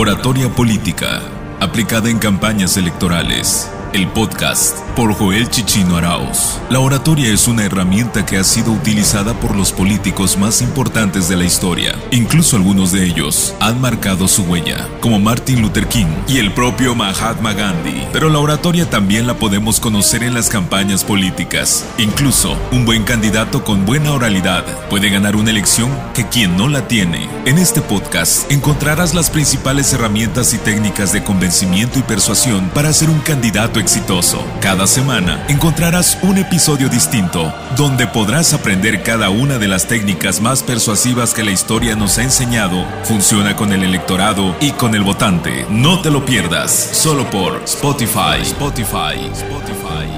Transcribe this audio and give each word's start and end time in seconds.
Oratoria 0.00 0.48
política, 0.48 1.22
aplicada 1.58 2.08
en 2.08 2.20
campañas 2.20 2.76
electorales. 2.76 3.68
El 3.94 4.06
podcast 4.08 4.80
por 4.94 5.14
Joel 5.14 5.48
Chichino 5.48 5.96
Arauz. 5.96 6.60
La 6.68 6.78
oratoria 6.78 7.32
es 7.32 7.48
una 7.48 7.64
herramienta 7.64 8.26
que 8.26 8.36
ha 8.36 8.44
sido 8.44 8.70
utilizada 8.72 9.32
por 9.32 9.56
los 9.56 9.72
políticos 9.72 10.36
más 10.36 10.60
importantes 10.60 11.26
de 11.26 11.36
la 11.36 11.44
historia. 11.44 11.94
Incluso 12.10 12.56
algunos 12.56 12.92
de 12.92 13.04
ellos 13.04 13.54
han 13.60 13.80
marcado 13.80 14.28
su 14.28 14.42
huella, 14.42 14.86
como 15.00 15.18
Martin 15.18 15.62
Luther 15.62 15.88
King 15.88 16.08
y 16.26 16.36
el 16.36 16.52
propio 16.52 16.94
Mahatma 16.94 17.54
Gandhi. 17.54 18.06
Pero 18.12 18.28
la 18.28 18.40
oratoria 18.40 18.90
también 18.90 19.26
la 19.26 19.38
podemos 19.38 19.80
conocer 19.80 20.22
en 20.22 20.34
las 20.34 20.50
campañas 20.50 21.02
políticas. 21.02 21.86
Incluso 21.96 22.58
un 22.72 22.84
buen 22.84 23.04
candidato 23.04 23.64
con 23.64 23.86
buena 23.86 24.12
oralidad 24.12 24.64
puede 24.90 25.08
ganar 25.08 25.34
una 25.34 25.50
elección 25.50 25.90
que 26.12 26.28
quien 26.28 26.58
no 26.58 26.68
la 26.68 26.88
tiene. 26.88 27.30
En 27.46 27.56
este 27.56 27.80
podcast 27.80 28.52
encontrarás 28.52 29.14
las 29.14 29.30
principales 29.30 29.94
herramientas 29.94 30.52
y 30.52 30.58
técnicas 30.58 31.12
de 31.12 31.24
convencimiento 31.24 31.98
y 31.98 32.02
persuasión 32.02 32.68
para 32.74 32.92
ser 32.92 33.08
un 33.08 33.20
candidato 33.20 33.77
exitoso. 33.78 34.44
Cada 34.60 34.86
semana 34.86 35.44
encontrarás 35.48 36.18
un 36.22 36.38
episodio 36.38 36.88
distinto 36.88 37.52
donde 37.76 38.06
podrás 38.06 38.54
aprender 38.54 39.02
cada 39.02 39.30
una 39.30 39.58
de 39.58 39.68
las 39.68 39.86
técnicas 39.86 40.40
más 40.40 40.62
persuasivas 40.62 41.34
que 41.34 41.44
la 41.44 41.50
historia 41.50 41.96
nos 41.96 42.18
ha 42.18 42.22
enseñado. 42.22 42.84
Funciona 43.04 43.56
con 43.56 43.72
el 43.72 43.84
electorado 43.84 44.54
y 44.60 44.72
con 44.72 44.94
el 44.94 45.02
votante. 45.02 45.66
No 45.70 46.00
te 46.00 46.10
lo 46.10 46.24
pierdas, 46.24 46.72
solo 46.72 47.28
por 47.30 47.62
Spotify. 47.64 48.42
Spotify. 48.42 49.30
Spotify. 49.32 50.17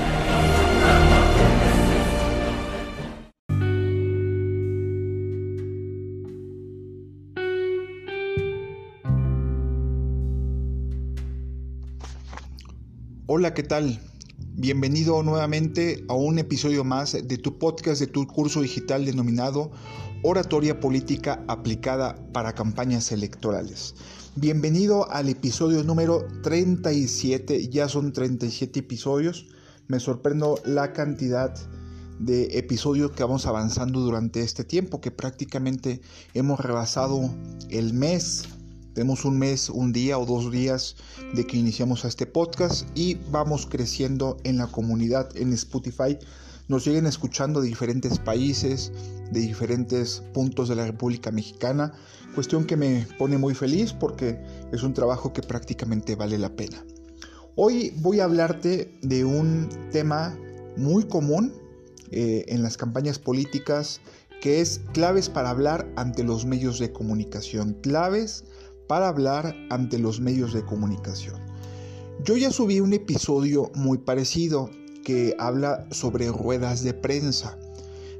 Hola, 13.32 13.54
¿qué 13.54 13.62
tal? 13.62 14.00
Bienvenido 14.56 15.22
nuevamente 15.22 16.04
a 16.08 16.14
un 16.14 16.40
episodio 16.40 16.82
más 16.82 17.12
de 17.12 17.38
tu 17.38 17.60
podcast 17.60 18.00
de 18.00 18.08
tu 18.08 18.26
curso 18.26 18.60
digital 18.60 19.04
denominado 19.04 19.70
Oratoria 20.24 20.80
Política 20.80 21.44
aplicada 21.46 22.16
para 22.32 22.56
campañas 22.56 23.12
electorales. 23.12 23.94
Bienvenido 24.34 25.08
al 25.12 25.28
episodio 25.28 25.84
número 25.84 26.26
37, 26.42 27.68
ya 27.68 27.88
son 27.88 28.12
37 28.12 28.80
episodios. 28.80 29.46
Me 29.86 30.00
sorprendo 30.00 30.58
la 30.64 30.92
cantidad 30.92 31.54
de 32.18 32.58
episodios 32.58 33.12
que 33.12 33.22
vamos 33.22 33.46
avanzando 33.46 34.00
durante 34.00 34.40
este 34.40 34.64
tiempo, 34.64 35.00
que 35.00 35.12
prácticamente 35.12 36.00
hemos 36.34 36.58
rebasado 36.58 37.32
el 37.68 37.94
mes 37.94 38.48
tenemos 38.94 39.24
un 39.24 39.38
mes, 39.38 39.70
un 39.70 39.92
día 39.92 40.18
o 40.18 40.26
dos 40.26 40.50
días 40.50 40.96
de 41.34 41.46
que 41.46 41.56
iniciamos 41.56 42.04
este 42.04 42.26
podcast 42.26 42.86
y 42.94 43.14
vamos 43.30 43.66
creciendo 43.66 44.36
en 44.44 44.58
la 44.58 44.66
comunidad 44.66 45.36
en 45.36 45.52
Spotify. 45.52 46.18
Nos 46.68 46.84
siguen 46.84 47.06
escuchando 47.06 47.60
de 47.60 47.68
diferentes 47.68 48.18
países, 48.18 48.92
de 49.30 49.40
diferentes 49.40 50.22
puntos 50.32 50.68
de 50.68 50.76
la 50.76 50.86
República 50.86 51.30
Mexicana, 51.30 51.92
cuestión 52.34 52.64
que 52.64 52.76
me 52.76 53.06
pone 53.18 53.38
muy 53.38 53.54
feliz 53.54 53.92
porque 53.92 54.40
es 54.72 54.82
un 54.82 54.94
trabajo 54.94 55.32
que 55.32 55.42
prácticamente 55.42 56.16
vale 56.16 56.38
la 56.38 56.54
pena. 56.54 56.84
Hoy 57.56 57.92
voy 57.98 58.20
a 58.20 58.24
hablarte 58.24 58.96
de 59.02 59.24
un 59.24 59.68
tema 59.92 60.36
muy 60.76 61.04
común 61.04 61.52
eh, 62.10 62.44
en 62.48 62.62
las 62.62 62.76
campañas 62.76 63.18
políticas 63.18 64.00
que 64.40 64.60
es 64.60 64.80
claves 64.92 65.28
para 65.28 65.50
hablar 65.50 65.86
ante 65.96 66.24
los 66.24 66.46
medios 66.46 66.78
de 66.78 66.92
comunicación, 66.92 67.74
claves 67.82 68.44
para 68.90 69.06
hablar 69.06 69.54
ante 69.70 70.00
los 70.00 70.18
medios 70.18 70.52
de 70.52 70.64
comunicación. 70.64 71.36
Yo 72.24 72.36
ya 72.36 72.50
subí 72.50 72.80
un 72.80 72.92
episodio 72.92 73.70
muy 73.76 73.98
parecido 73.98 74.68
que 75.04 75.36
habla 75.38 75.86
sobre 75.92 76.26
ruedas 76.32 76.82
de 76.82 76.92
prensa. 76.92 77.56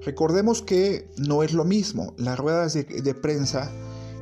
Recordemos 0.05 0.63
que 0.63 1.09
no 1.17 1.43
es 1.43 1.55
lo 1.55 1.65
mismo. 1.65 2.15
Las 2.19 2.39
ruedas 2.39 2.75
de, 2.75 3.15
prensa 3.15 3.69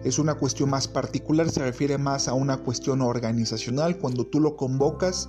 es 0.05 0.19
una 0.19 0.37
cuestión 0.37 0.71
más 0.71 0.89
particular, 0.89 1.51
se 1.51 1.61
refiere 1.61 1.99
más 1.99 2.29
a 2.29 2.33
una 2.33 2.57
cuestión 2.57 3.03
organizacional, 3.03 3.99
cuando 3.99 4.25
tú 4.25 4.41
lo 4.41 4.57
convocas, 4.57 5.29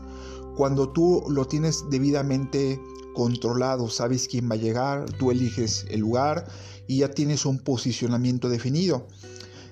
cuando 0.56 0.88
tú 0.88 1.26
lo 1.28 1.44
tienes 1.44 1.84
debidamente 1.90 2.80
controlado, 3.14 3.90
sabes 3.90 4.30
quién 4.30 4.50
va 4.50 4.54
a 4.54 4.58
llegar, 4.58 5.04
tú 5.18 5.32
eliges 5.32 5.86
el 5.90 6.00
lugar 6.00 6.48
y 6.88 7.00
ya 7.00 7.10
tienes 7.10 7.46
un 7.46 7.60
posicionamiento 7.60 8.48
definido. 8.48 9.06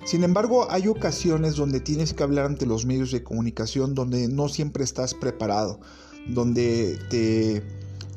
Sin 0.08 0.24
embargo, 0.24 0.72
hay 0.72 0.88
ocasiones 0.88 1.58
donde 1.58 1.82
tienes 1.82 2.14
que 2.14 2.24
hablar 2.24 2.46
ante 2.46 2.66
los 2.66 2.86
medios 2.86 3.12
de 3.12 3.24
comunicación 3.24 3.94
donde 3.94 4.30
no 4.30 4.48
siempre 4.48 4.86
estás 4.86 5.14
preparado, 5.14 5.82
donde 6.30 6.98
te 7.10 7.62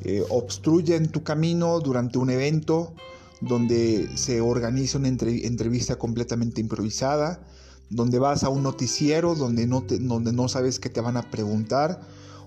eh, 0.05 0.23
obstruyen 0.29 1.09
tu 1.09 1.23
camino 1.23 1.81
durante 1.81 2.17
un 2.17 2.29
evento, 2.29 2.93
donde 3.41 4.09
se 4.15 4.39
organiza 4.39 4.99
una 4.99 5.09
entrevista 5.09 5.97
completamente 5.97 6.61
improvisada, 6.61 7.45
donde 7.89 8.19
vas 8.19 8.45
a 8.45 8.49
un 8.49 8.63
noticiero 8.63 9.35
donde 9.35 9.67
no, 9.67 9.81
donde 9.81 10.31
no 10.31 10.47
sabes 10.47 10.79
qué 10.79 10.87
te 10.87 11.01
van 11.01 11.17
a 11.17 11.29
preguntar 11.29 11.99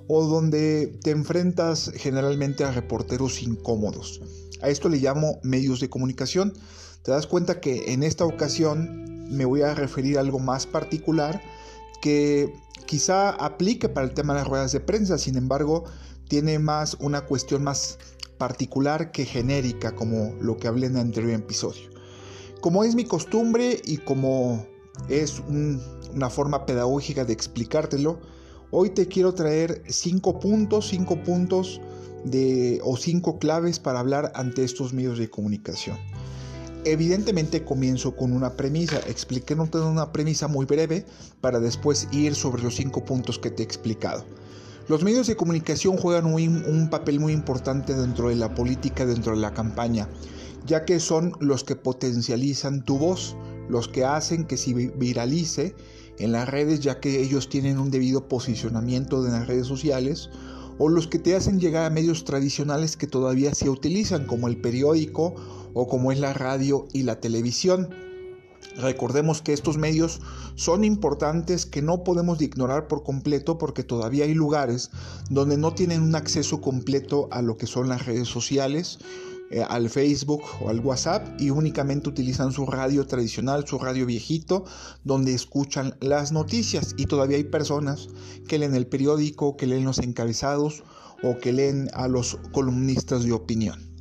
o 0.08 0.24
donde 0.24 0.98
te 1.02 1.10
enfrentas 1.10 1.92
generalmente 1.96 2.64
a 2.64 2.70
reporteros 2.70 3.42
incómodos. 3.42 4.22
A 4.62 4.70
esto 4.70 4.88
le 4.88 4.96
llamo 4.96 5.38
medios 5.42 5.80
de 5.80 5.90
comunicación. 5.90 6.54
Te 7.02 7.10
das 7.10 7.26
cuenta 7.26 7.60
que 7.60 7.92
en 7.92 8.02
esta 8.02 8.24
ocasión 8.24 9.03
me 9.34 9.44
voy 9.44 9.62
a 9.62 9.74
referir 9.74 10.16
a 10.16 10.20
algo 10.20 10.38
más 10.38 10.66
particular 10.66 11.42
que 12.00 12.54
quizá 12.86 13.30
aplique 13.30 13.88
para 13.88 14.06
el 14.06 14.14
tema 14.14 14.34
de 14.34 14.40
las 14.40 14.48
ruedas 14.48 14.72
de 14.72 14.80
prensa, 14.80 15.18
sin 15.18 15.36
embargo, 15.36 15.84
tiene 16.28 16.58
más 16.58 16.96
una 17.00 17.22
cuestión 17.22 17.64
más 17.64 17.98
particular 18.38 19.10
que 19.10 19.24
genérica, 19.24 19.94
como 19.94 20.34
lo 20.40 20.56
que 20.56 20.68
hablé 20.68 20.86
en 20.86 20.96
el 20.96 21.02
anterior 21.02 21.32
episodio. 21.32 21.90
Como 22.60 22.84
es 22.84 22.94
mi 22.94 23.04
costumbre 23.04 23.80
y 23.84 23.98
como 23.98 24.66
es 25.08 25.40
una 25.48 26.30
forma 26.30 26.66
pedagógica 26.66 27.24
de 27.24 27.32
explicártelo, 27.32 28.20
hoy 28.70 28.90
te 28.90 29.06
quiero 29.06 29.34
traer 29.34 29.82
cinco 29.88 30.40
puntos, 30.40 30.88
cinco 30.88 31.22
puntos 31.22 31.80
de, 32.24 32.80
o 32.82 32.96
cinco 32.96 33.38
claves 33.38 33.78
para 33.78 34.00
hablar 34.00 34.32
ante 34.34 34.64
estos 34.64 34.92
medios 34.92 35.18
de 35.18 35.28
comunicación. 35.28 35.98
Evidentemente 36.86 37.64
comienzo 37.64 38.14
con 38.14 38.32
una 38.32 38.52
premisa, 38.54 38.98
expliqué 39.06 39.54
una 39.54 40.12
premisa 40.12 40.48
muy 40.48 40.66
breve 40.66 41.06
para 41.40 41.58
después 41.58 42.08
ir 42.12 42.34
sobre 42.34 42.62
los 42.62 42.76
cinco 42.76 43.04
puntos 43.06 43.38
que 43.38 43.50
te 43.50 43.62
he 43.62 43.64
explicado. 43.64 44.24
Los 44.86 45.02
medios 45.02 45.26
de 45.26 45.34
comunicación 45.34 45.96
juegan 45.96 46.26
un, 46.26 46.88
papel 46.90 47.18
muy 47.20 47.32
importante 47.32 47.94
dentro 47.94 48.28
de 48.28 48.36
la 48.36 48.54
política, 48.54 49.06
dentro 49.06 49.34
de 49.34 49.40
la 49.40 49.54
campaña, 49.54 50.10
ya 50.66 50.84
que 50.84 51.00
son 51.00 51.32
los 51.40 51.64
que 51.64 51.74
potencializan 51.74 52.84
tu 52.84 52.98
voz, 52.98 53.34
los 53.70 53.88
que 53.88 54.04
hacen 54.04 54.44
que 54.44 54.58
se 54.58 54.74
viralice 54.74 55.74
en 56.18 56.32
las 56.32 56.50
redes, 56.50 56.80
ya 56.80 57.00
que 57.00 57.22
ellos 57.22 57.48
tienen 57.48 57.78
un 57.78 57.90
debido 57.90 58.28
posicionamiento 58.28 59.24
en 59.24 59.32
las 59.32 59.46
redes 59.46 59.66
sociales, 59.66 60.28
o 60.78 60.88
los 60.88 61.06
que 61.06 61.18
te 61.18 61.34
hacen 61.34 61.60
llegar 61.60 61.84
a 61.84 61.90
medios 61.90 62.24
tradicionales 62.24 62.96
que 62.96 63.06
todavía 63.06 63.54
se 63.54 63.68
utilizan, 63.68 64.26
como 64.26 64.48
el 64.48 64.56
periódico 64.60 65.34
o 65.72 65.88
como 65.88 66.12
es 66.12 66.18
la 66.18 66.32
radio 66.32 66.86
y 66.92 67.02
la 67.02 67.20
televisión. 67.20 67.88
Recordemos 68.76 69.40
que 69.40 69.52
estos 69.52 69.76
medios 69.76 70.20
son 70.56 70.84
importantes 70.84 71.66
que 71.66 71.82
no 71.82 72.02
podemos 72.02 72.40
ignorar 72.40 72.88
por 72.88 73.04
completo 73.04 73.56
porque 73.58 73.84
todavía 73.84 74.24
hay 74.24 74.34
lugares 74.34 74.90
donde 75.30 75.56
no 75.56 75.74
tienen 75.74 76.02
un 76.02 76.16
acceso 76.16 76.60
completo 76.60 77.28
a 77.30 77.42
lo 77.42 77.56
que 77.56 77.66
son 77.66 77.88
las 77.88 78.06
redes 78.06 78.28
sociales, 78.28 78.98
eh, 79.50 79.62
al 79.68 79.90
Facebook 79.90 80.42
o 80.60 80.70
al 80.70 80.80
WhatsApp 80.80 81.40
y 81.40 81.50
únicamente 81.50 82.08
utilizan 82.08 82.52
su 82.52 82.66
radio 82.66 83.06
tradicional, 83.06 83.66
su 83.66 83.78
radio 83.78 84.06
viejito, 84.06 84.64
donde 85.04 85.34
escuchan 85.34 85.96
las 86.00 86.32
noticias 86.32 86.94
y 86.96 87.06
todavía 87.06 87.36
hay 87.36 87.44
personas 87.44 88.08
que 88.48 88.58
leen 88.58 88.74
el 88.74 88.86
periódico, 88.86 89.56
que 89.56 89.66
leen 89.66 89.84
los 89.84 89.98
encabezados 89.98 90.82
o 91.22 91.38
que 91.38 91.52
leen 91.52 91.90
a 91.94 92.08
los 92.08 92.38
columnistas 92.52 93.24
de 93.24 93.32
opinión. 93.32 93.94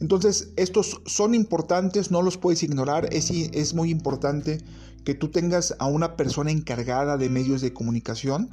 Entonces, 0.00 0.52
estos 0.56 1.00
son 1.06 1.34
importantes, 1.34 2.10
no 2.10 2.22
los 2.22 2.36
puedes 2.36 2.62
ignorar, 2.62 3.08
es, 3.12 3.30
es 3.30 3.72
muy 3.72 3.90
importante 3.90 4.58
que 5.04 5.14
tú 5.14 5.30
tengas 5.30 5.74
a 5.78 5.86
una 5.86 6.16
persona 6.16 6.50
encargada 6.50 7.16
de 7.16 7.28
medios 7.28 7.60
de 7.60 7.72
comunicación 7.72 8.50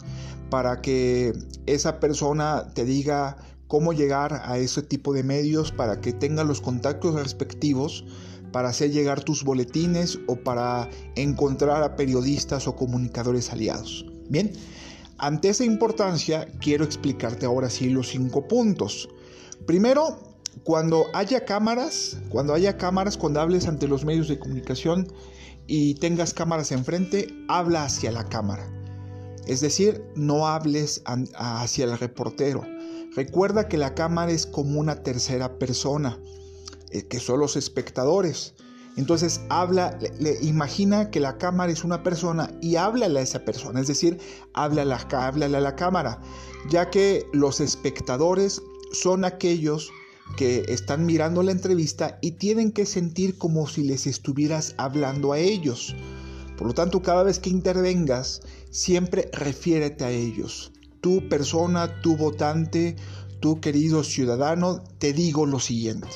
para 0.50 0.82
que 0.82 1.34
esa 1.66 2.00
persona 2.00 2.72
te 2.74 2.86
diga 2.86 3.38
cómo 3.70 3.94
llegar 3.94 4.42
a 4.44 4.58
ese 4.58 4.82
tipo 4.82 5.14
de 5.14 5.24
medios, 5.24 5.72
para 5.72 6.02
que 6.02 6.12
tenga 6.12 6.44
los 6.44 6.60
contactos 6.60 7.16
respectivos 7.16 8.04
para 8.52 8.70
hacer 8.70 8.92
llegar 8.92 9.24
tus 9.24 9.44
boletines 9.44 10.20
o 10.28 10.36
para 10.36 10.90
encontrar 11.16 11.84
a 11.84 11.96
periodistas 11.96 12.68
o 12.68 12.76
comunicadores 12.76 13.52
aliados. 13.52 14.06
Bien, 14.28 14.52
ante 15.18 15.50
esa 15.50 15.64
importancia 15.64 16.48
quiero 16.60 16.84
explicarte 16.84 17.46
ahora 17.46 17.70
sí 17.70 17.90
los 17.90 18.10
cinco 18.10 18.48
puntos. 18.48 19.08
Primero, 19.66 20.20
cuando 20.64 21.06
haya 21.14 21.46
cámaras, 21.46 22.18
cuando 22.30 22.56
haya 22.56 22.78
cámaras, 22.78 23.18
cuando 23.18 23.40
hables 23.40 23.68
ante 23.68 23.88
los 23.88 24.04
medios 24.04 24.28
de 24.28 24.40
comunicación 24.40 25.08
y 25.68 25.94
tengas 25.96 26.34
cámaras 26.34 26.72
enfrente, 26.72 27.28
habla 27.48 27.84
hacia 27.84 28.12
la 28.12 28.28
cámara. 28.28 28.68
Es 29.46 29.62
decir, 29.62 30.04
no 30.16 30.48
hables 30.48 31.04
hacia 31.36 31.86
el 31.86 31.98
reportero. 31.98 32.64
Recuerda 33.16 33.68
que 33.68 33.78
la 33.78 33.96
cámara 33.96 34.32
es 34.32 34.46
como 34.46 34.80
una 34.80 35.04
tercera 35.04 35.58
persona, 35.58 36.20
eh, 36.92 37.08
que 37.08 37.20
son 37.20 37.40
los 37.40 37.56
espectadores. 37.56 38.54
Entonces 38.98 39.42
habla, 39.50 39.98
le, 40.20 40.38
imagina 40.42 41.10
que 41.10 41.20
la 41.20 41.38
cámara 41.38 41.72
es 41.72 41.84
una 41.84 42.04
persona 42.04 42.52
y 42.62 42.76
háblale 42.76 43.20
a 43.20 43.24
esa 43.24 43.46
persona, 43.46 43.80
es 43.80 43.88
decir, 43.88 44.20
háblale, 44.54 44.96
háblale 45.12 45.58
a 45.58 45.62
la 45.62 45.76
cámara, 45.76 46.22
ya 46.70 46.90
que 46.90 47.26
los 47.32 47.62
espectadores 47.62 48.62
son 48.92 49.26
aquellos 49.26 49.92
que 50.38 50.66
están 50.68 51.06
mirando 51.06 51.44
la 51.44 51.52
entrevista 51.52 52.20
y 52.22 52.32
tienen 52.32 52.72
que 52.72 52.86
sentir 52.86 53.38
como 53.38 53.68
si 53.68 53.84
les 53.84 54.06
estuvieras 54.06 54.76
hablando 54.78 55.34
a 55.34 55.40
ellos. 55.40 55.96
Por 56.58 56.68
lo 56.68 56.74
tanto, 56.74 57.02
cada 57.02 57.24
vez 57.24 57.40
que 57.40 57.50
intervengas, 57.50 58.42
siempre 58.70 59.30
refiérete 59.34 60.04
a 60.04 60.12
ellos. 60.12 60.74
Tu 61.02 61.28
persona, 61.30 62.02
tu 62.02 62.18
votante, 62.18 62.96
tu 63.40 63.60
querido 63.62 64.04
ciudadano, 64.04 64.84
te 64.98 65.14
digo 65.14 65.46
lo 65.46 65.60
siguiente. 65.60 66.08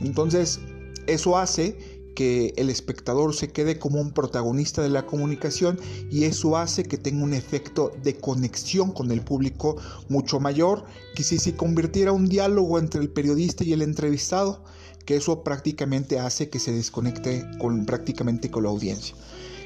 Entonces, 0.00 0.60
eso 1.06 1.38
hace 1.38 2.00
que 2.14 2.52
el 2.56 2.70
espectador 2.70 3.34
se 3.34 3.50
quede 3.50 3.78
como 3.78 4.00
un 4.00 4.12
protagonista 4.12 4.82
de 4.82 4.90
la 4.90 5.06
comunicación 5.06 5.80
y 6.10 6.24
eso 6.24 6.56
hace 6.56 6.84
que 6.84 6.98
tenga 6.98 7.24
un 7.24 7.32
efecto 7.32 7.92
de 8.02 8.16
conexión 8.16 8.92
con 8.92 9.10
el 9.10 9.22
público 9.22 9.76
mucho 10.08 10.40
mayor 10.40 10.84
que 11.14 11.22
si 11.22 11.38
se 11.38 11.56
convirtiera 11.56 12.12
un 12.12 12.28
diálogo 12.28 12.78
entre 12.78 13.00
el 13.00 13.08
periodista 13.08 13.64
y 13.64 13.72
el 13.72 13.82
entrevistado, 13.82 14.62
que 15.06 15.16
eso 15.16 15.42
prácticamente 15.42 16.18
hace 16.18 16.50
que 16.50 16.58
se 16.58 16.72
desconecte 16.72 17.46
con, 17.58 17.86
prácticamente 17.86 18.50
con 18.50 18.64
la 18.64 18.68
audiencia. 18.68 19.14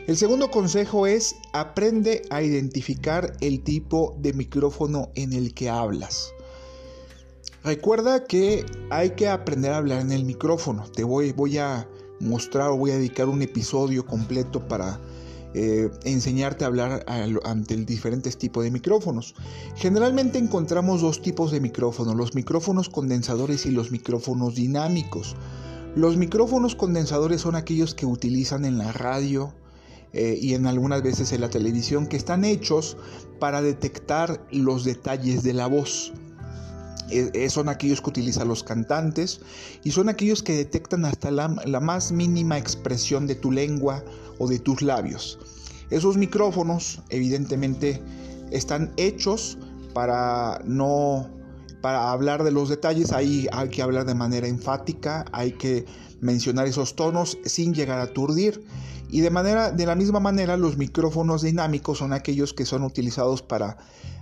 El 0.06 0.18
segundo 0.18 0.50
consejo 0.50 1.06
es 1.06 1.36
aprende 1.54 2.20
a 2.28 2.42
identificar 2.42 3.32
el 3.40 3.62
tipo 3.62 4.14
de 4.18 4.34
micrófono 4.34 5.08
en 5.14 5.32
el 5.32 5.54
que 5.54 5.70
hablas. 5.70 6.30
Recuerda 7.62 8.24
que 8.24 8.66
hay 8.90 9.12
que 9.12 9.28
aprender 9.28 9.72
a 9.72 9.78
hablar 9.78 10.02
en 10.02 10.12
el 10.12 10.26
micrófono. 10.26 10.84
Te 10.90 11.04
voy, 11.04 11.32
a 11.56 11.88
mostrar 12.20 12.68
o 12.68 12.76
voy 12.76 12.90
a 12.90 12.96
dedicar 12.98 13.30
un 13.30 13.40
episodio 13.40 14.04
completo 14.04 14.68
para 14.68 15.00
eh, 15.54 15.88
enseñarte 16.04 16.64
a 16.64 16.66
hablar 16.66 17.06
ante 17.42 17.74
diferentes 17.74 18.36
tipos 18.36 18.62
de 18.62 18.70
micrófonos. 18.70 19.34
Generalmente 19.74 20.36
encontramos 20.36 21.00
dos 21.00 21.22
tipos 21.22 21.50
de 21.50 21.60
micrófonos, 21.60 22.14
los 22.14 22.34
micrófonos 22.34 22.90
condensadores 22.90 23.64
y 23.64 23.70
los 23.70 23.90
micrófonos 23.90 24.54
dinámicos. 24.54 25.34
Los 25.96 26.18
micrófonos 26.18 26.74
condensadores 26.74 27.40
son 27.40 27.56
aquellos 27.56 27.94
que 27.94 28.04
utilizan 28.04 28.66
en 28.66 28.76
la 28.76 28.92
radio 28.92 29.54
eh, 30.14 30.38
y 30.40 30.54
en 30.54 30.66
algunas 30.66 31.02
veces 31.02 31.32
en 31.32 31.40
la 31.40 31.50
televisión 31.50 32.06
que 32.06 32.16
están 32.16 32.44
hechos 32.44 32.96
para 33.40 33.62
detectar 33.62 34.46
los 34.52 34.84
detalles 34.84 35.42
de 35.42 35.52
la 35.52 35.66
voz. 35.66 36.12
Eh, 37.10 37.30
eh, 37.34 37.50
son 37.50 37.68
aquellos 37.68 38.00
que 38.00 38.10
utilizan 38.10 38.48
los 38.48 38.62
cantantes 38.62 39.40
y 39.82 39.90
son 39.90 40.08
aquellos 40.08 40.42
que 40.42 40.56
detectan 40.56 41.04
hasta 41.04 41.30
la, 41.30 41.48
más 41.48 42.12
mínima 42.12 42.56
expresión 42.56 43.26
de 43.26 43.34
tu 43.34 43.50
lengua 43.50 44.04
o 44.38 44.48
de 44.48 44.58
tus 44.58 44.82
labios. 44.82 45.38
Esos 45.90 46.16
micrófonos 46.16 47.02
evidentemente 47.10 48.00
están 48.52 48.92
hechos 48.96 49.58
para 49.94 50.60
no 50.64 51.28
para 51.82 52.12
hablar 52.12 52.44
de 52.44 52.50
los 52.50 52.70
detalles, 52.70 53.12
ahí 53.12 53.46
hay 53.52 53.68
que 53.68 53.82
hablar 53.82 54.06
de 54.06 54.14
manera 54.14 54.48
enfática, 54.48 55.26
hay 55.32 55.52
que 55.52 55.84
mencionar 56.22 56.66
esos 56.66 56.96
tonos 56.96 57.36
sin 57.44 57.74
llegar 57.74 57.98
a 57.98 58.04
aturdir. 58.04 58.64
Y 59.14 59.20
de, 59.20 59.30
manera, 59.30 59.70
de 59.70 59.86
la 59.86 59.94
misma 59.94 60.18
manera, 60.18 60.56
los 60.56 60.76
micrófonos 60.76 61.42
dinámicos 61.42 61.98
son 61.98 62.12
aquellos 62.12 62.52
que 62.52 62.66
son 62.66 62.82
utilizados 62.82 63.42
para 63.42 63.76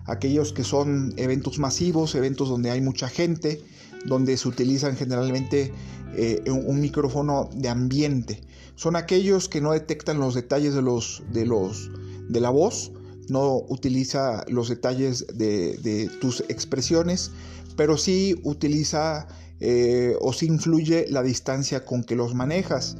aquellos 0.04 0.52
que 0.52 0.64
son 0.64 1.14
eventos 1.16 1.58
masivos, 1.58 2.14
eventos 2.14 2.50
donde 2.50 2.70
hay 2.70 2.82
mucha 2.82 3.08
gente, 3.08 3.62
donde 4.04 4.36
se 4.36 4.46
utilizan 4.46 4.94
generalmente 4.94 5.72
eh, 6.14 6.42
un, 6.46 6.78
micrófono 6.78 7.48
de 7.54 7.70
ambiente. 7.70 8.42
Son 8.74 8.94
aquellos 8.94 9.48
que 9.48 9.62
no 9.62 9.72
detectan 9.72 10.18
los 10.18 10.34
detalles 10.34 10.74
de, 10.74 10.82
los, 10.82 11.22
de, 11.32 11.46
los, 11.46 11.90
de 12.28 12.40
la 12.40 12.50
voz, 12.50 12.92
no 13.30 13.62
utiliza 13.70 14.44
los 14.48 14.68
detalles 14.68 15.26
de, 15.32 16.10
tus 16.20 16.40
expresiones, 16.50 17.30
pero 17.78 17.96
sí 17.96 18.38
utiliza 18.42 19.26
eh, 19.58 20.16
o 20.20 20.34
sí 20.34 20.48
influye 20.48 21.06
la 21.08 21.22
distancia 21.22 21.86
con 21.86 22.04
que 22.04 22.14
los 22.14 22.34
manejas. 22.34 22.98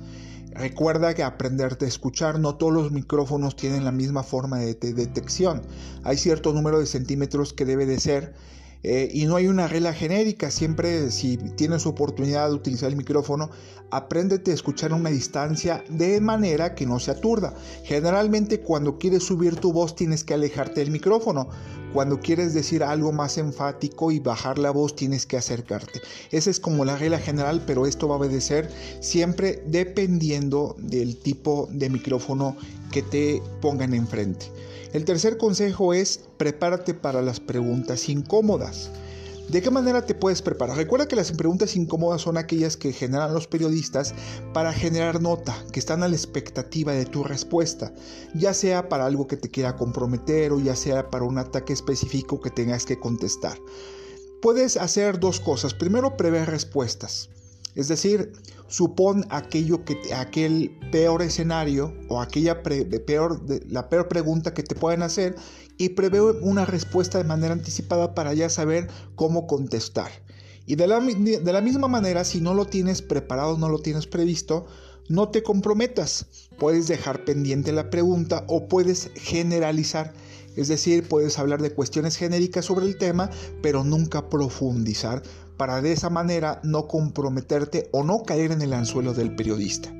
Recuerda 0.54 1.14
que 1.14 1.22
aprenderte 1.22 1.86
a 1.86 1.88
escuchar, 1.88 2.38
no 2.38 2.56
todos 2.56 2.72
los 2.72 2.92
micrófonos 2.92 3.56
tienen 3.56 3.84
la 3.84 3.92
misma 3.92 4.22
forma 4.22 4.58
de, 4.58 4.74
detección. 4.74 5.62
Hay 6.04 6.16
cierto 6.18 6.52
número 6.52 6.78
de 6.78 6.86
centímetros 6.86 7.52
que 7.52 7.64
debe 7.64 7.86
de 7.86 7.98
ser 7.98 8.34
eh, 8.82 9.08
y 9.12 9.26
no 9.26 9.36
hay 9.36 9.46
una 9.46 9.68
regla 9.68 9.92
genérica. 9.92 10.50
Siempre 10.50 11.10
si 11.10 11.36
tienes 11.36 11.86
oportunidad 11.86 12.48
de 12.48 12.54
utilizar 12.54 12.90
el 12.90 12.96
micrófono, 12.96 13.50
apréndete 13.90 14.50
a 14.50 14.54
escuchar 14.54 14.92
a 14.92 14.96
una 14.96 15.10
distancia 15.10 15.84
de 15.88 16.20
manera 16.20 16.74
que 16.74 16.86
no 16.86 16.98
se 16.98 17.10
aturda. 17.10 17.54
Generalmente 17.84 18.60
cuando 18.60 18.98
quieres 18.98 19.22
subir 19.24 19.56
tu 19.56 19.72
voz 19.72 19.94
tienes 19.94 20.24
que 20.24 20.34
alejarte 20.34 20.80
del 20.80 20.90
micrófono. 20.90 21.48
Cuando 21.92 22.20
quieres 22.20 22.54
decir 22.54 22.82
algo 22.82 23.12
más 23.12 23.36
enfático 23.36 24.10
y 24.12 24.18
bajar 24.18 24.58
la 24.58 24.70
voz 24.70 24.96
tienes 24.96 25.26
que 25.26 25.36
acercarte. 25.36 26.00
Esa 26.30 26.48
es 26.48 26.58
como 26.58 26.86
la 26.86 26.96
regla 26.96 27.18
general, 27.18 27.62
pero 27.66 27.86
esto 27.86 28.08
va 28.08 28.14
a 28.14 28.18
obedecer 28.18 28.70
siempre 29.00 29.62
dependiendo 29.66 30.74
del 30.78 31.18
tipo 31.18 31.68
de 31.70 31.90
micrófono 31.90 32.56
que 32.92 33.02
te 33.02 33.42
pongan 33.60 33.94
enfrente. 33.94 34.46
El 34.92 35.04
tercer 35.04 35.38
consejo 35.38 35.94
es 35.94 36.20
prepárate 36.36 36.94
para 36.94 37.22
las 37.22 37.40
preguntas 37.40 38.08
incómodas. 38.08 38.92
¿De 39.48 39.60
qué 39.60 39.70
manera 39.70 40.06
te 40.06 40.14
puedes 40.14 40.40
preparar? 40.40 40.76
Recuerda 40.76 41.08
que 41.08 41.16
las 41.16 41.32
preguntas 41.32 41.74
incómodas 41.74 42.22
son 42.22 42.36
aquellas 42.36 42.76
que 42.76 42.92
generan 42.92 43.34
los 43.34 43.48
periodistas 43.48 44.14
para 44.54 44.72
generar 44.72 45.20
nota, 45.20 45.56
que 45.72 45.80
están 45.80 46.02
a 46.02 46.08
la 46.08 46.14
expectativa 46.14 46.92
de 46.92 47.04
tu 47.04 47.24
respuesta, 47.24 47.92
ya 48.34 48.54
sea 48.54 48.88
para 48.88 49.04
algo 49.04 49.26
que 49.26 49.36
te 49.36 49.50
quiera 49.50 49.76
comprometer 49.76 50.52
o 50.52 50.60
ya 50.60 50.76
sea 50.76 51.10
para 51.10 51.24
un 51.24 51.38
ataque 51.38 51.72
específico 51.72 52.40
que 52.40 52.50
tengas 52.50 52.86
que 52.86 53.00
contestar. 53.00 53.58
Puedes 54.40 54.76
hacer 54.76 55.18
dos 55.18 55.40
cosas. 55.40 55.74
Primero, 55.74 56.16
prever 56.16 56.48
respuestas. 56.48 57.28
Es 57.74 57.88
decir, 57.88 58.32
supón 58.68 59.24
aquello 59.30 59.84
que 59.84 59.98
aquel 60.14 60.78
peor 60.90 61.22
escenario 61.22 61.94
o 62.08 62.20
aquella 62.20 62.62
peor, 62.62 63.40
la 63.68 63.88
peor 63.88 64.08
pregunta 64.08 64.54
que 64.54 64.62
te 64.62 64.74
pueden 64.74 65.02
hacer 65.02 65.36
y 65.78 65.90
prevé 65.90 66.20
una 66.20 66.66
respuesta 66.66 67.18
de 67.18 67.24
manera 67.24 67.54
anticipada 67.54 68.14
para 68.14 68.34
ya 68.34 68.48
saber 68.50 68.88
cómo 69.14 69.46
contestar. 69.46 70.10
Y 70.66 70.76
de 70.76 70.86
la, 70.86 71.00
de 71.00 71.52
la 71.52 71.60
misma 71.60 71.88
manera, 71.88 72.24
si 72.24 72.40
no 72.40 72.54
lo 72.54 72.66
tienes 72.66 73.02
preparado, 73.02 73.58
no 73.58 73.68
lo 73.68 73.80
tienes 73.80 74.06
previsto, 74.06 74.66
no 75.08 75.30
te 75.30 75.42
comprometas. 75.42 76.48
Puedes 76.58 76.88
dejar 76.88 77.24
pendiente 77.24 77.72
la 77.72 77.90
pregunta 77.90 78.44
o 78.48 78.68
puedes 78.68 79.10
generalizar. 79.16 80.12
Es 80.54 80.68
decir, 80.68 81.08
puedes 81.08 81.38
hablar 81.38 81.62
de 81.62 81.72
cuestiones 81.72 82.16
genéricas 82.16 82.66
sobre 82.66 82.86
el 82.86 82.98
tema, 82.98 83.30
pero 83.62 83.84
nunca 83.84 84.28
profundizar 84.28 85.22
para 85.62 85.80
de 85.80 85.92
esa 85.92 86.10
manera 86.10 86.60
no 86.64 86.88
comprometerte 86.88 87.88
o 87.92 88.02
no 88.02 88.24
caer 88.24 88.50
en 88.50 88.62
el 88.62 88.72
anzuelo 88.72 89.14
del 89.14 89.36
periodista. 89.36 89.94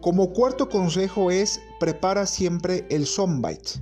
Como 0.00 0.32
cuarto 0.32 0.68
consejo 0.68 1.30
es 1.30 1.60
prepara 1.78 2.26
siempre 2.26 2.84
el 2.90 3.06
soundbite 3.06 3.74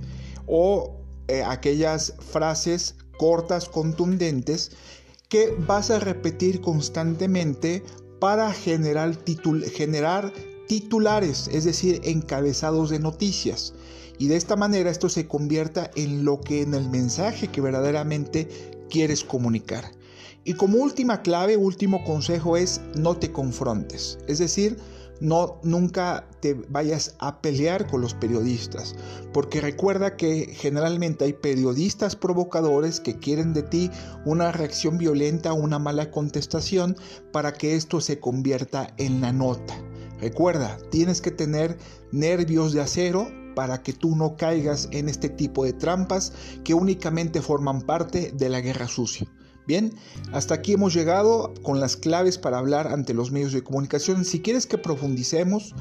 o 0.45 0.97
eh, 1.27 1.41
aquellas 1.41 2.13
frases 2.19 2.93
cortas, 3.17 3.67
contundentes 3.67 4.73
que 5.27 5.57
vas 5.65 5.89
a 5.89 5.97
repetir 5.97 6.61
constantemente 6.61 7.83
para 8.19 8.53
generar, 8.53 9.17
titulares, 10.67 11.49
es 11.51 11.63
decir, 11.63 12.01
encabezados 12.03 12.91
de 12.91 12.99
noticias. 12.99 13.73
Y 14.19 14.27
de 14.27 14.35
esta 14.35 14.55
manera 14.55 14.91
esto 14.91 15.09
se 15.09 15.27
convierta 15.27 15.89
en 15.95 16.23
lo 16.23 16.39
que 16.39 16.61
en 16.61 16.75
el 16.75 16.87
mensaje 16.87 17.47
que 17.47 17.61
verdaderamente 17.61 18.47
quieres 18.91 19.23
comunicar. 19.23 19.85
Y 20.43 20.53
como 20.53 20.77
última 20.77 21.21
clave, 21.21 21.57
último 21.57 22.03
consejo 22.03 22.57
es 22.57 22.81
no 22.95 23.17
te 23.17 23.31
confrontes. 23.31 24.17
Es 24.27 24.39
decir, 24.39 24.77
no 25.19 25.59
nunca 25.63 26.27
te 26.41 26.53
vayas 26.53 27.15
a 27.19 27.41
pelear 27.41 27.87
con 27.87 28.01
los 28.01 28.13
periodistas, 28.13 28.95
porque 29.33 29.61
recuerda 29.61 30.17
que 30.17 30.53
generalmente 30.53 31.25
hay 31.25 31.33
periodistas 31.33 32.15
provocadores 32.15 32.99
que 32.99 33.17
quieren 33.17 33.53
de 33.53 33.63
ti 33.63 33.91
una 34.25 34.51
reacción 34.51 34.97
violenta 34.97 35.53
una 35.53 35.79
mala 35.79 36.11
contestación 36.11 36.97
para 37.31 37.53
que 37.53 37.75
esto 37.75 38.01
se 38.01 38.19
convierta 38.19 38.93
en 38.97 39.21
la 39.21 39.31
nota. 39.31 39.75
Recuerda, 40.19 40.77
tienes 40.91 41.21
que 41.21 41.31
tener 41.31 41.77
nervios 42.11 42.73
de 42.73 42.81
acero 42.81 43.27
para 43.55 43.81
que 43.81 43.93
tú 43.93 44.15
no 44.15 44.35
caigas 44.35 44.89
en 44.91 45.09
este 45.09 45.29
tipo 45.29 45.63
de 45.63 45.73
trampas 45.73 46.33
que 46.63 46.73
únicamente 46.73 47.41
forman 47.41 47.81
parte 47.81 48.31
de 48.35 48.49
la 48.49 48.61
guerra 48.61 48.87
sucia. 48.87 49.27
Bien, 49.67 49.93
hasta 50.31 50.53
aquí 50.53 50.73
hemos 50.73 50.93
llegado 50.93 51.53
con 51.63 51.79
las 51.79 51.97
claves 51.97 52.37
para 52.37 52.59
hablar 52.59 52.87
ante 52.87 53.13
los 53.13 53.31
medios 53.31 53.51
de 53.51 53.63
comunicación. 53.63 54.23
Si 54.23 54.41
quieres 54.41 54.67
que 54.67 54.77
profundicemos, 54.77 55.73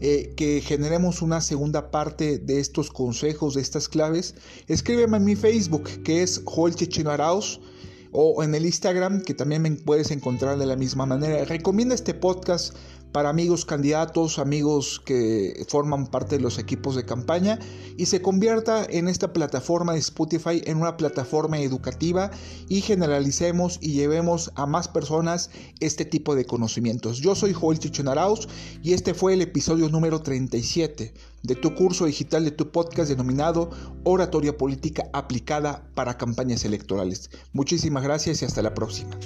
eh, 0.00 0.32
que 0.36 0.60
generemos 0.60 1.20
una 1.20 1.40
segunda 1.40 1.90
parte 1.90 2.38
de 2.38 2.60
estos 2.60 2.90
consejos, 2.90 3.54
de 3.54 3.60
estas 3.60 3.88
claves, 3.88 4.34
escríbeme 4.68 5.18
en 5.18 5.24
mi 5.24 5.36
Facebook, 5.36 5.84
que 6.02 6.22
es 6.22 6.42
Joel 6.44 6.74
Chichino 6.74 7.10
Arauz, 7.10 7.60
o 8.12 8.42
en 8.42 8.54
el 8.54 8.64
Instagram, 8.64 9.20
que 9.20 9.34
también 9.34 9.60
me 9.60 9.70
puedes 9.72 10.10
encontrar 10.10 10.58
de 10.58 10.64
la 10.64 10.76
misma 10.76 11.04
manera. 11.04 11.44
Recomienda 11.44 11.94
este 11.94 12.14
podcast 12.14 12.74
para 13.16 13.30
amigos 13.30 13.64
candidatos, 13.64 14.38
amigos 14.38 15.00
que 15.02 15.64
forman 15.68 16.06
parte 16.06 16.36
de 16.36 16.42
los 16.42 16.58
equipos 16.58 16.96
de 16.96 17.06
campaña 17.06 17.58
y 17.96 18.04
se 18.04 18.20
convierta 18.20 18.84
en 18.90 19.08
esta 19.08 19.32
plataforma 19.32 19.94
de 19.94 20.00
Spotify 20.00 20.60
en 20.66 20.76
una 20.76 20.98
plataforma 20.98 21.58
educativa 21.58 22.30
y 22.68 22.82
generalicemos 22.82 23.78
y 23.80 23.92
llevemos 23.92 24.52
a 24.54 24.66
más 24.66 24.88
personas 24.88 25.48
este 25.80 26.04
tipo 26.04 26.34
de 26.34 26.44
conocimientos. 26.44 27.16
Yo 27.20 27.34
soy 27.34 27.54
Joel 27.54 27.78
Chichonaraus 27.78 28.50
y 28.82 28.92
este 28.92 29.14
fue 29.14 29.32
el 29.32 29.40
episodio 29.40 29.88
número 29.88 30.20
37 30.20 31.14
de 31.42 31.54
tu 31.54 31.74
curso 31.74 32.04
digital 32.04 32.44
de 32.44 32.50
tu 32.50 32.70
podcast 32.70 33.08
denominado 33.08 33.70
Oratoria 34.04 34.58
Política 34.58 35.08
aplicada 35.14 35.88
para 35.94 36.18
campañas 36.18 36.66
electorales. 36.66 37.30
Muchísimas 37.54 38.02
gracias 38.02 38.42
y 38.42 38.44
hasta 38.44 38.60
la 38.60 38.74
próxima. 38.74 39.18